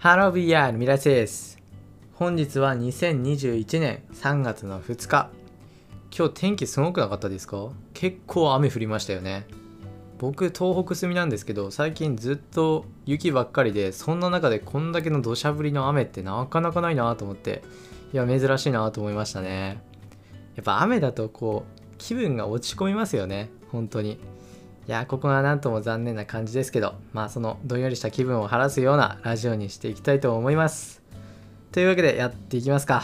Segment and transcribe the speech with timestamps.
[0.00, 1.58] Hello VR ミラセです。
[2.14, 5.28] 本日は2021年3月の2日。
[6.16, 7.70] 今日天気すごくなかったですか？
[7.94, 9.48] 結構雨降りましたよね。
[10.18, 17.64] 僕東北住みなんですけど最近ずっと雪ばっかりでそんな中でこんだけの土砂降りの雨ってなかなかないなと思って。
[18.12, 19.82] いや珍しいなと思いましたね。
[20.54, 23.50] やっぱ雨だとこう気分が落ち込みますよね。
[23.72, 24.20] 本当に。
[24.88, 31.02] いやここが何とも残念な感じですけどまあそのどんよりした気分を晴らすようなラジオにしていきたいと思います。
[31.72, 33.02] というわけでやっていきますか。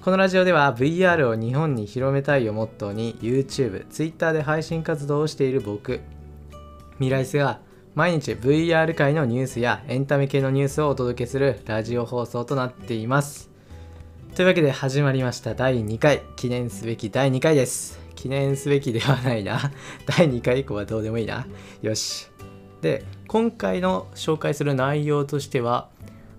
[0.00, 6.00] このラジオでは VR を日本に広めたいをモットーに YouTube、Twitter で配信活動をしている僕
[6.98, 7.60] ミライスが
[7.94, 13.50] 毎日 VR 界のニュースやエンタメ系のニュースをお届けするラジオ放送となっています。
[14.34, 18.05] というわけで始まりました第2回記念すべき第2回です。
[18.16, 19.70] 記念すべきではないな。
[20.06, 21.46] 第2回以降はどうでもいいな。
[21.82, 22.28] よし。
[22.82, 25.88] で今回の紹介する内容としては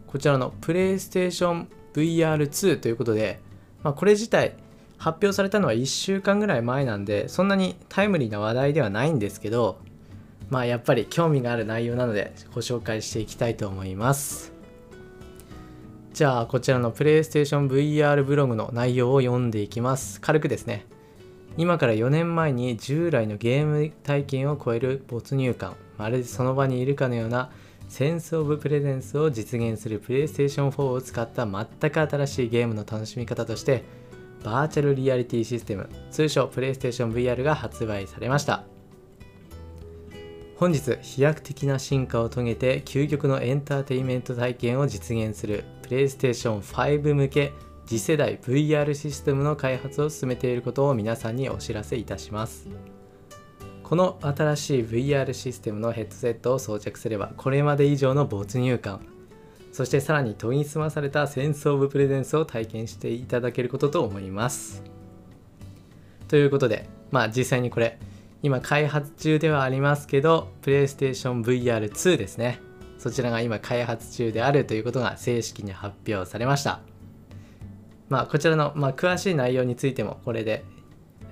[0.07, 3.39] こちらの PlayStation VR2 ということで、
[3.83, 4.55] まあ、これ自体
[4.97, 9.79] 発表されたのは1週間ぐらい前なんでそんなにタイムリーな話題ではないんですけど
[10.49, 14.53] まあやっぱり興味がある内容なのでご紹介していきたいと思います。
[16.13, 20.19] じゃあこちらの PlayStation VR ブログの内容を読んでいきます。
[20.19, 20.87] 軽くですね。
[21.55, 27.49] 今から4年前に従来のゲーム体験を超える没入感まるでその場にいるかのような
[27.87, 33.83] センス・オブ・プレゼンスを実現する PlayStation 4を使った全く新しいゲームの楽しみ方として
[34.43, 38.63] バーチャルリアリティシステム通称 PlayStation VR が発売されました。
[40.57, 47.53] 本日飛躍的な進化を遂げて究極のエンターテインメント体験を実現する PlayStation 5向け
[47.87, 52.67] 次世代 VR システムの開発を進めていることを皆さんにお知らせいたします。
[53.81, 58.99] この新しい VR システムのヘッドセットを装着すればこれまで以上の没入感
[59.71, 64.83] そしてさらに研ぎ澄まされたセンスオブプレゼンスを体験していただけることと思います。
[66.27, 67.97] ということでまあ実際にこれ
[68.43, 72.59] 今開発中ではありますけど PlayStation VR2 ですね。
[72.97, 76.81] そちらが今開発中であるということが正式に発表されました。
[78.09, 80.63] まあこちらの、まあ、詳しい内容についてもこれで、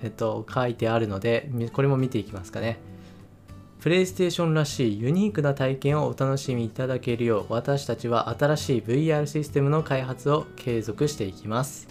[0.03, 2.77] えっと、書いてあるのでこれも見ていきますかね。
[3.79, 11.87] プレイステーションらしいユニークな体験をお楽しみいただけるよう私たちは新しい VR システムの開発を継続していきます。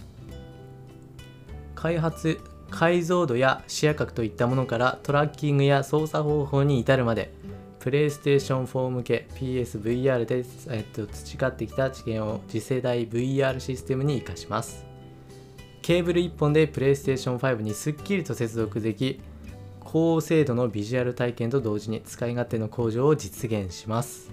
[1.73, 7.31] 開発解像度や視野角といったものからトラッキングや操作方法に至るまで
[7.85, 14.83] プレイステーション4向け PSVR で、えっと、培ってきた知見を次世代 VR システムに活かします。
[15.83, 19.21] ケーブル1本でプレイステーション5にすっきりと接続でき
[19.81, 24.31] 高精度のビジュアル体験と同時に使い勝手の向上を実現します。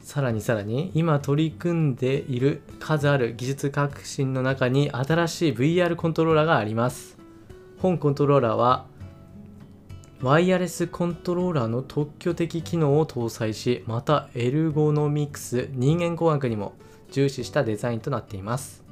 [0.00, 7.18] さらにさらに今取り組んでいる数ある技術革新の中に新しい VR コントローラーがあります。
[7.76, 8.86] 本コントローラーは
[10.22, 16.72] ワイヤレスコントローラーの特許的機能を搭載しまたエルゴノミクス人間工学にも
[17.10, 18.82] 重視したデザインとなっています。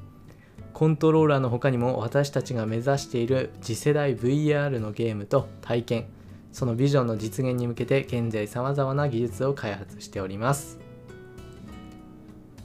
[0.75, 6.07] コントローラーの他にも私たちが目指している次世代 VR のゲームと体験
[6.53, 10.79] そのビジョンの実現に向けて現在様々な技術を開発しております。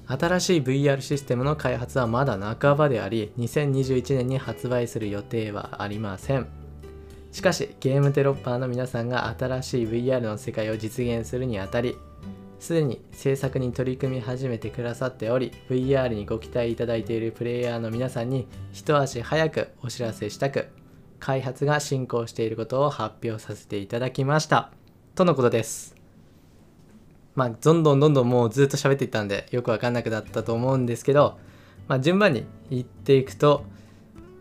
[0.05, 6.58] 新しい VR システムの開発はまだ半ばであり2021年に発売する予定はありません。
[7.31, 11.97] しかしゲームデロッパーの皆さんが新しい VR の世界を実現するにあたり
[12.59, 20.67] すでに制作に取り組み始めてくださっており VR にご期待いただいているプレイヤーの皆さんに一足早くお知らせしたく
[21.19, 24.71] 開発が進行していることを発表させていただきました。
[25.15, 25.95] とのことです。
[27.35, 31.37] まあ、どんどんどんどんもうずっと喋っていったんでよくわかんなくなったと思うんですけど、
[31.87, 33.63] まあ、順番に言っていくと、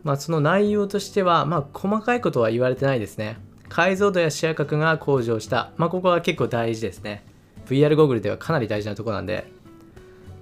[0.08, 3.36] まあ、その内容としては、まあ、細かいことは言われてないですね。
[3.68, 5.70] 解像度や視野角が向上した。
[5.76, 7.22] まあ、ここは結構大事ですね。
[7.66, 9.52] VR ゴーグルではかなり大事なとこなんで。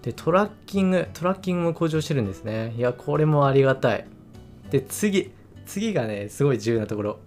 [0.03, 2.75] で、トラッキング、トラッキングも向上してるんですね。
[2.77, 4.07] いや、これもありがたい。
[4.71, 5.33] で、次、
[5.67, 7.19] 次がね、すごい重要なところ。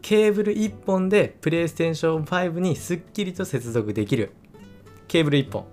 [0.00, 4.32] ケーブル1本でプレイステーション5にすっきりと接続できる
[5.06, 5.66] ケーブル1本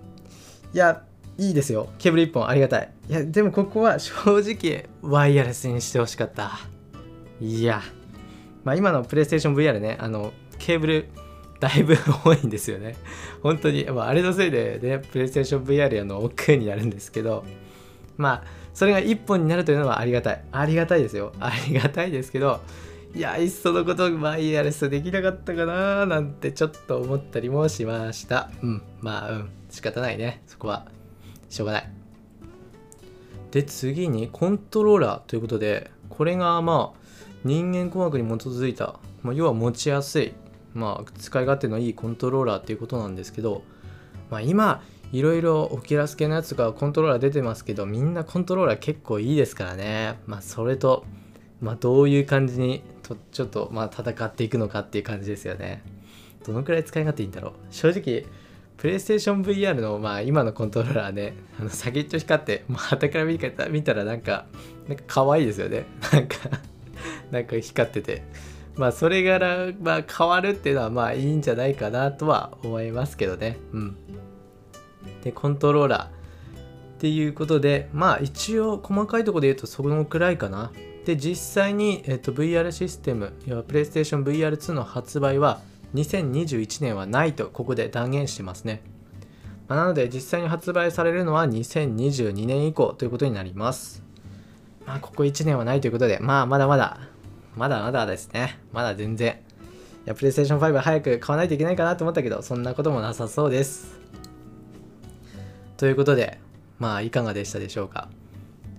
[0.73, 1.03] いや
[1.37, 6.59] いいですよケーブル1本ありがたいいやでもここは正直ワイヤレスにしてほしかった。
[7.39, 7.81] いや。
[8.63, 11.09] まあ今のプレイステーション VR ねあのケーブル
[11.59, 12.95] だいぶ多いんですよね。
[13.43, 17.45] 本当に、まあ、あれのせいでねプレイステーション VR の億劫になるんですけど。
[18.17, 18.43] まあ
[18.73, 20.43] それが1本になるというのはありがたい。
[20.51, 21.31] ありがたいですよ。
[21.39, 22.61] ありがたいですけど
[23.13, 28.49] いやいっそのことワイヤレスできなかったかなーなんてちょっと思ったりもしました。
[28.61, 28.81] うん。
[28.99, 29.49] まあうん。
[29.69, 30.41] 仕方ないね。
[30.47, 30.87] そこは。
[31.49, 32.04] しょうがない。
[33.55, 36.99] で次にコントローラーということでこれがまあ
[37.45, 40.33] 人間工学に基づいた、まあ、要は持ちやすい、
[40.73, 43.63] まあ、使い勝手のいいコントローラーっていうことなんですけど、
[44.29, 50.19] まあ、今いろいろオキラス系のやつがコントローラー出てますけどみんなコントローラー結構いいですからね。
[50.25, 51.05] まあそれと、
[51.61, 55.81] まあ、どういう感じにとちょっとまあ戦っていくのかっていう感じですよね。
[56.45, 57.53] どのくらい使い勝手いいんだろう。
[57.69, 58.25] 正直
[58.77, 64.45] プレイステーション VR のまあ今のコントローラーねあの先っちょ光ってまあ旗から見た見たらなんか
[64.87, 65.85] なんか可愛いですよね。
[66.11, 66.35] なんか
[67.31, 68.23] なんか光ってて。
[68.75, 73.57] まあそれから、まあ、変わるっていうのはまあいいんじゃないかなとは思いますけどね。
[73.71, 73.95] うん。
[75.23, 76.15] でコントローラー。
[76.95, 80.71] っていうことでまあ一応細かいところで言うとそのくらいかな。
[81.05, 85.61] で実際に、えっと、VR システム要は PlayStation VR2 の発売は
[85.95, 88.81] 2021年はないとここで断言してますね、
[89.67, 94.03] まあ、なので実際に発売されるのは2022年以降ということになります。
[94.85, 96.99] まあここ1年はないということでまあまだまだ
[97.55, 98.59] まだまだですね。
[98.71, 99.39] まだ全然。
[100.05, 103.99] いや PlayStation 5早く買わないといけないかなと思ったけどそんなこともなさそうです。
[105.77, 106.39] ということで
[106.77, 108.09] まあいかがでしたでしょうか。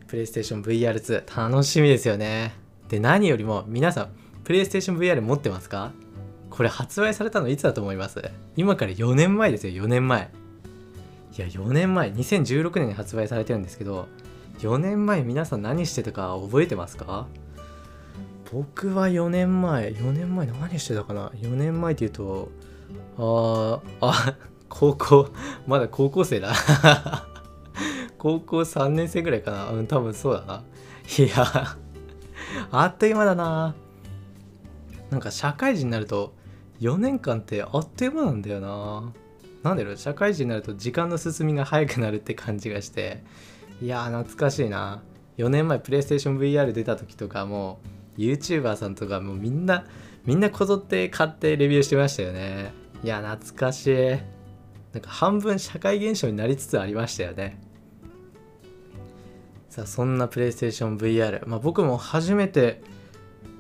[0.08, 2.54] PlayStation VR2 楽しみですよね。
[2.88, 4.08] で何よりも皆さん
[4.44, 5.90] PlayStation VR 持ってますか？
[6.56, 8.22] これ発売されたのいつだと思います？
[8.56, 10.30] 今から4年前ですよ4年前。
[11.36, 12.10] いや4年前。
[12.12, 14.08] 2016年に発売されてるんですけど
[14.60, 17.26] 4年前皆さん何してたか覚えてますか？
[18.52, 22.48] 僕は4年前4年前何してたかな？4年前っていうと
[23.18, 24.34] あーあ
[24.68, 25.28] 高校
[25.66, 26.54] まだ高校生だ。
[28.18, 29.70] 高校3年生ぐらいかな。
[29.72, 30.62] うん多分そうだな。
[31.18, 31.76] いや
[32.70, 33.74] あっという間だな。
[35.10, 36.32] なんか社会人になると
[36.81, 39.12] 4年間ってあっという間なんだよな。
[39.62, 43.25] なんだろう社会人になると時間の進みが早くなるって感じがして。
[43.82, 45.02] いやー懐かしいな。
[45.38, 47.81] 4年前プレイステーション VR 出た時とかも
[48.17, 49.84] YouTuber さんとかもみんな
[50.25, 52.73] みんなこぞって買ってレビューしてましたよね。
[53.02, 53.93] いや懐かしい。
[54.93, 57.61] なんか半分社会現象になりつつありましたよね。
[59.69, 62.81] さあそんなプレイステーション VR まあ僕も初めて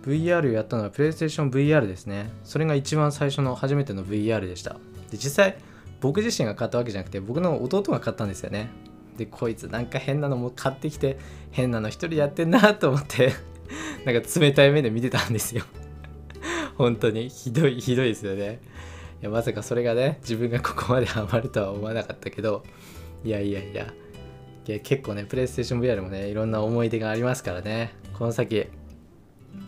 [0.06, 2.30] VR やったのは PlayStation VR ですね。
[2.44, 4.76] それが一番最初の初めての VR でした。
[5.10, 5.58] で、実際、
[6.00, 8.68] 僕自身が買ったわけじゃなくて、僕の弟が買ったんですよね。
[9.16, 11.18] で、こいつなんか変なのも買ってきて、
[11.50, 13.32] 変なの一人やってんなと思って
[14.04, 15.64] なんか冷たい目で見てたんですよ
[16.76, 18.60] 本当に、ひどい、ひどいですよね。
[19.22, 22.62] いや、まさかそれがね、自分がここまでハマるとは思わなかったけど、
[23.24, 23.92] いやいやいや、
[24.66, 28.66] いや結構ね、PlayStation VR もね、いろんな思い出がありますからね、この先、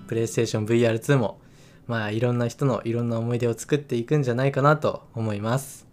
[0.06, 1.40] プレイステーション VR2 も
[1.86, 5.86] まあいろんな人のいろんな思い出を作っていくんじゃないかなと思います、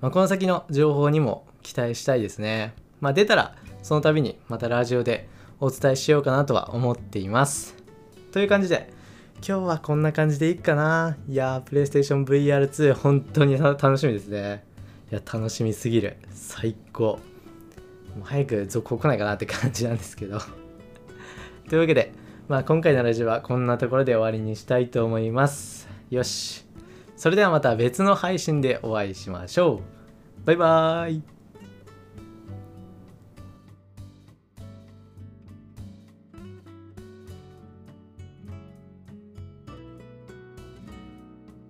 [0.00, 2.74] まあ、この先の情報にも期待したいですね。
[3.00, 5.28] まあ出たらその度にまたラジオで
[5.60, 7.74] お伝えしようかなとは思っています。
[8.32, 8.92] という感じで
[9.46, 11.16] 今日はこんな感じでいいかな。
[11.28, 14.64] いやープレイステーション VR2 本当に楽しみですね。
[15.10, 16.16] いや楽しみすぎる。
[16.30, 17.18] 最高。
[18.16, 20.38] もう早く続行来ないかなって感じなんですけど。
[21.68, 22.12] というわけで
[22.46, 25.88] まあ今回のラジオはこんなところで終わりにしたいと思います。
[26.10, 26.66] よし。
[27.16, 29.80] それではまた別の配信でお会いしましょ
[30.42, 30.46] う。
[30.46, 31.33] バイバーイ。